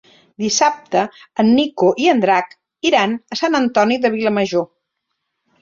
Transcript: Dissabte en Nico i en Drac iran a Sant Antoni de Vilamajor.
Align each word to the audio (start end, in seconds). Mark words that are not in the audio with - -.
Dissabte 0.43 1.03
en 1.43 1.51
Nico 1.59 1.91
i 2.05 2.09
en 2.13 2.23
Drac 2.25 2.57
iran 2.93 3.13
a 3.37 3.39
Sant 3.43 3.59
Antoni 3.63 4.03
de 4.07 4.15
Vilamajor. 4.17 4.69